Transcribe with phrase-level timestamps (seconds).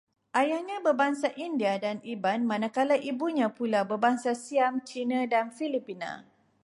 [0.39, 6.11] Ayahnya berbangsa India dan Iban, manakala ibunya pula berbangsa Siam, Cina dan Filipina